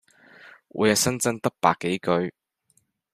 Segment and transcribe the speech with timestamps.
[0.69, 2.33] 每日新增得百幾句